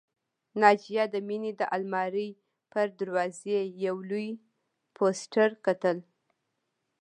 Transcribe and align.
ناجیه 0.61 1.03
د 1.13 1.15
مينې 1.27 1.51
د 1.59 1.61
آلمارۍ 1.75 2.29
پر 2.71 2.87
دروازه 2.99 3.57
یو 3.85 3.95
لوی 4.09 4.29
پوسټر 4.95 5.49
کتل 5.65 5.97